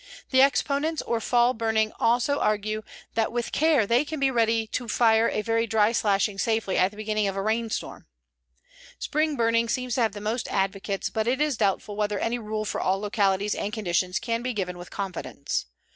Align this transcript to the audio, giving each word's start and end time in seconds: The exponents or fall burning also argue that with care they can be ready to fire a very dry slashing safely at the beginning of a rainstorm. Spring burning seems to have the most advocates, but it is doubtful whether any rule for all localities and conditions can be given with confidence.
The 0.31 0.41
exponents 0.41 1.03
or 1.03 1.19
fall 1.21 1.53
burning 1.53 1.91
also 1.99 2.39
argue 2.39 2.81
that 3.13 3.31
with 3.31 3.51
care 3.51 3.85
they 3.85 4.03
can 4.03 4.19
be 4.19 4.31
ready 4.31 4.65
to 4.65 4.87
fire 4.87 5.29
a 5.29 5.43
very 5.43 5.67
dry 5.67 5.91
slashing 5.91 6.39
safely 6.39 6.75
at 6.75 6.89
the 6.89 6.97
beginning 6.97 7.27
of 7.27 7.35
a 7.35 7.41
rainstorm. 7.43 8.07
Spring 8.97 9.35
burning 9.35 9.69
seems 9.69 9.93
to 9.93 10.01
have 10.01 10.13
the 10.13 10.19
most 10.19 10.47
advocates, 10.47 11.11
but 11.11 11.27
it 11.27 11.39
is 11.39 11.55
doubtful 11.55 11.95
whether 11.95 12.17
any 12.17 12.39
rule 12.39 12.65
for 12.65 12.81
all 12.81 12.99
localities 12.99 13.53
and 13.53 13.73
conditions 13.73 14.17
can 14.17 14.41
be 14.41 14.53
given 14.53 14.75
with 14.75 14.89
confidence. 14.89 15.67